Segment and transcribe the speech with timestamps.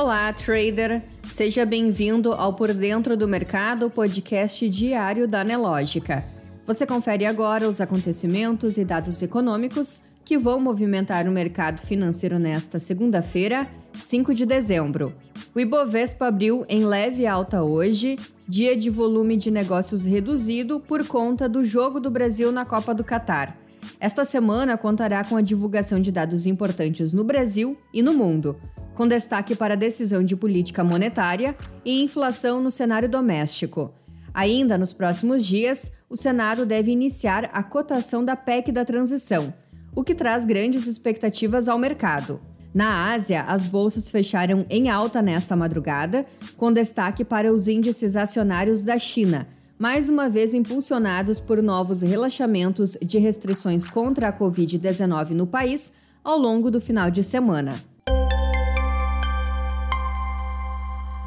[0.00, 1.02] Olá, trader!
[1.24, 6.24] Seja bem-vindo ao Por Dentro do Mercado, podcast diário da Nelógica.
[6.64, 12.78] Você confere agora os acontecimentos e dados econômicos que vão movimentar o mercado financeiro nesta
[12.78, 15.12] segunda-feira, 5 de dezembro.
[15.52, 21.48] O Ibovespa abriu em leve alta hoje, dia de volume de negócios reduzido por conta
[21.48, 23.58] do jogo do Brasil na Copa do Catar.
[24.00, 28.56] Esta semana contará com a divulgação de dados importantes no Brasil e no mundo,
[28.94, 33.94] com destaque para a decisão de política monetária e inflação no cenário doméstico.
[34.34, 39.52] Ainda nos próximos dias, o Senado deve iniciar a cotação da PEC da transição,
[39.94, 42.40] o que traz grandes expectativas ao mercado.
[42.72, 46.26] Na Ásia, as bolsas fecharam em alta nesta madrugada,
[46.56, 52.98] com destaque para os índices acionários da China, mais uma vez impulsionados por novos relaxamentos
[53.00, 55.92] de restrições contra a Covid-19 no país
[56.24, 57.76] ao longo do final de semana.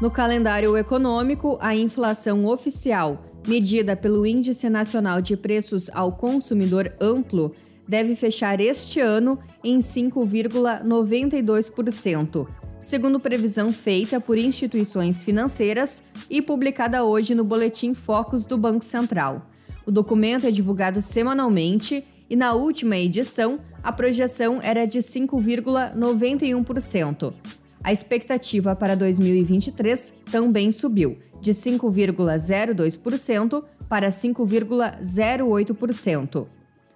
[0.00, 7.52] No calendário econômico, a inflação oficial, medida pelo Índice Nacional de Preços ao Consumidor Amplo,
[7.88, 12.46] deve fechar este ano em 5,92%,
[12.86, 19.50] segundo previsão feita por instituições financeiras e publicada hoje no Boletim Focus do Banco Central.
[19.84, 27.34] O documento é divulgado semanalmente e, na última edição, a projeção era de 5,91%.
[27.82, 36.46] A expectativa para 2023 também subiu, de 5,02% para 5,08%.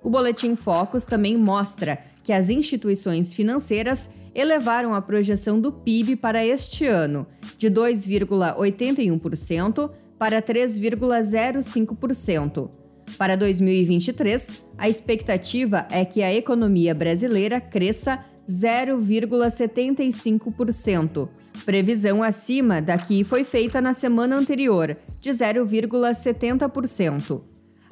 [0.04, 6.44] O Boletim Focus também mostra que as instituições financeiras elevaram a projeção do PIB para
[6.44, 12.70] este ano, de 2,81% para 3,05%.
[13.16, 21.28] Para 2023, a expectativa é que a economia brasileira cresça 0,75%,
[21.64, 27.42] previsão acima da que foi feita na semana anterior, de 0,70%.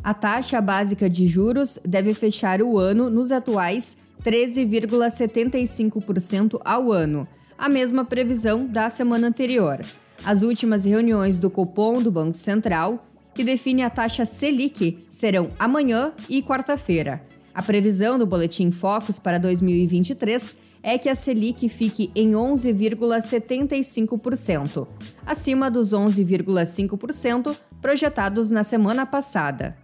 [0.03, 7.69] A taxa básica de juros deve fechar o ano nos atuais 13,75% ao ano, a
[7.69, 9.81] mesma previsão da semana anterior.
[10.25, 16.13] As últimas reuniões do Copom do Banco Central, que define a taxa Selic, serão amanhã
[16.29, 17.21] e quarta-feira.
[17.55, 24.87] A previsão do Boletim Focus para 2023 é que a Selic fique em 11,75%,
[25.27, 29.77] acima dos 11,5% projetados na semana passada.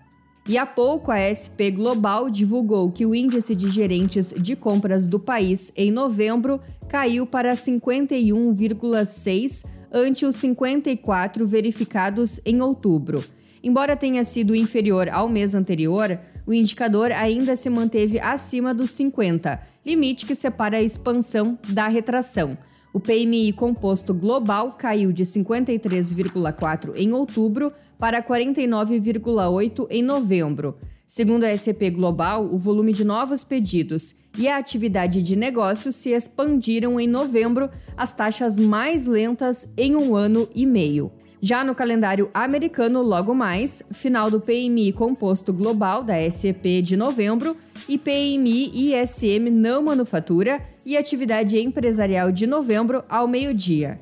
[0.46, 5.18] E há pouco a SP Global divulgou que o índice de gerentes de compras do
[5.18, 13.24] país em novembro caiu para 51,6 ante os 54 verificados em outubro.
[13.62, 19.58] Embora tenha sido inferior ao mês anterior, o indicador ainda se manteve acima dos 50,
[19.86, 22.58] limite que separa a expansão da retração.
[22.92, 30.76] O PMI composto global caiu de 53,4 em outubro para 49,8 em novembro.
[31.06, 36.10] Segundo a S&P Global, o volume de novos pedidos e a atividade de negócios se
[36.10, 41.12] expandiram em novembro, as taxas mais lentas em um ano e meio.
[41.40, 47.54] Já no calendário americano, logo mais, final do PMI composto global da SEP de novembro
[47.86, 54.00] e PMI ISM não manufatura e atividade empresarial de novembro ao meio-dia.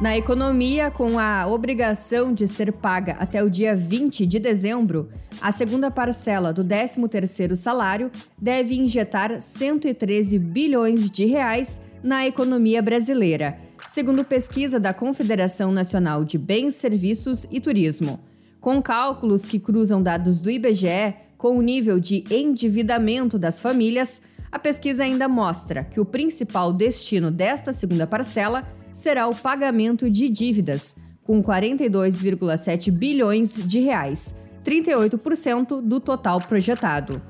[0.00, 5.08] Na economia, com a obrigação de ser paga até o dia 20 de dezembro,
[5.40, 8.10] a segunda parcela do 13º salário
[8.40, 16.36] deve injetar 113 bilhões de reais na economia brasileira segundo pesquisa da Confederação Nacional de
[16.36, 18.20] Bens, Serviços e Turismo.
[18.60, 24.20] Com cálculos que cruzam dados do IBGE com o nível de endividamento das famílias,
[24.52, 30.28] a pesquisa ainda mostra que o principal destino desta segunda parcela será o pagamento de
[30.28, 37.20] dívidas, com 42,7 bilhões de reais, 38% do total projetado.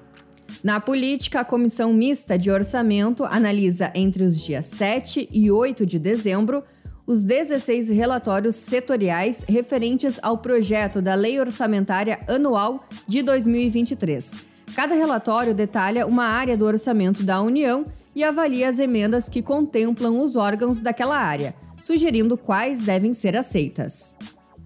[0.62, 5.98] Na política, a Comissão Mista de Orçamento analisa entre os dias 7 e 8 de
[5.98, 6.64] dezembro
[7.06, 14.36] os 16 relatórios setoriais referentes ao projeto da Lei Orçamentária Anual de 2023.
[14.74, 17.84] Cada relatório detalha uma área do orçamento da União
[18.14, 24.16] e avalia as emendas que contemplam os órgãos daquela área, sugerindo quais devem ser aceitas.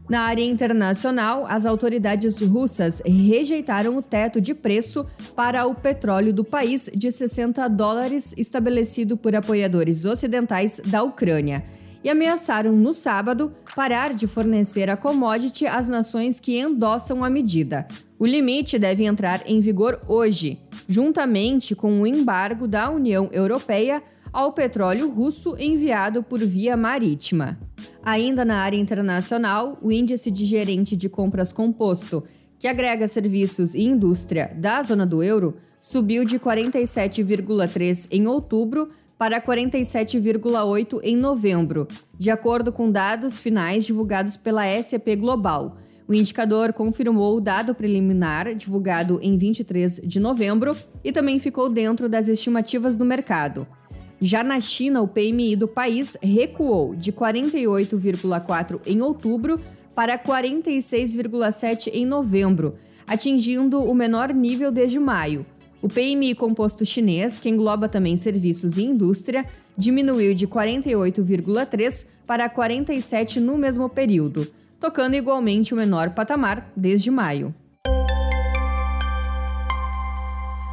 [0.09, 6.45] Na área internacional, as autoridades russas rejeitaram o teto de preço para o petróleo do
[6.45, 11.65] país de 60 dólares estabelecido por apoiadores ocidentais da Ucrânia
[12.05, 17.87] e ameaçaram no sábado parar de fornecer a commodity às nações que endossam a medida.
[18.19, 24.03] O limite deve entrar em vigor hoje, juntamente com o embargo da União Europeia
[24.33, 27.59] ao petróleo russo enviado por via marítima.
[28.03, 32.25] Ainda na área internacional, o índice de gerente de compras composto,
[32.59, 38.91] que agrega serviços e indústria da zona do euro, subiu de 47,3 em outubro
[39.23, 41.87] para 47,8 em novembro,
[42.19, 45.77] de acordo com dados finais divulgados pela SAP Global.
[46.09, 52.09] O indicador confirmou o dado preliminar divulgado em 23 de novembro e também ficou dentro
[52.09, 53.65] das estimativas do mercado.
[54.21, 59.61] Já na China, o PMI do país recuou de 48,4 em outubro
[59.95, 62.75] para 46,7 em novembro,
[63.07, 65.47] atingindo o menor nível desde maio,
[65.83, 69.45] o PMI composto chinês, que engloba também serviços e indústria,
[69.77, 74.47] diminuiu de 48,3 para 47 no mesmo período,
[74.79, 77.53] tocando igualmente o menor patamar desde maio.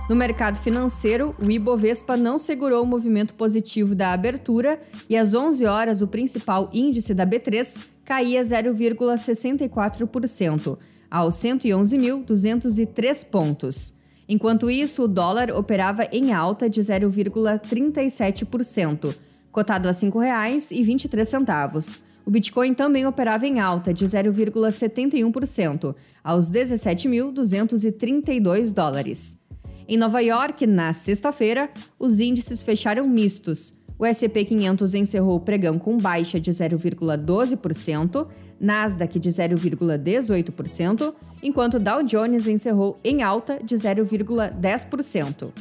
[0.07, 5.65] No mercado financeiro, o Ibovespa não segurou o movimento positivo da abertura e às 11
[5.65, 10.77] horas o principal índice da B3 caía 0,64%,
[11.11, 13.99] aos 111.203 pontos.
[14.29, 19.15] Enquanto isso, o dólar operava em alta de 0,37%,
[19.51, 22.01] cotado a R$ 5,23.
[22.23, 29.39] O Bitcoin também operava em alta de 0,71%, aos 17.232 dólares.
[29.87, 31.67] Em Nova York, na sexta-feira,
[31.97, 33.79] os índices fecharam mistos.
[33.97, 38.27] O S&P 500 encerrou o pregão com baixa de 0,12%,
[38.59, 45.51] Nasdaq de 0,18%, enquanto Dow Jones encerrou em alta de 0,10%.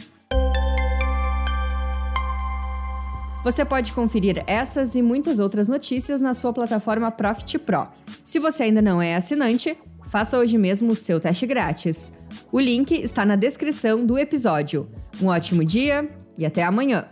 [3.44, 7.88] Você pode conferir essas e muitas outras notícias na sua plataforma Profit Pro.
[8.24, 9.76] Se você ainda não é assinante,
[10.08, 12.12] faça hoje mesmo o seu teste grátis.
[12.50, 14.88] O link está na descrição do episódio.
[15.22, 17.06] Um ótimo dia e até amanhã!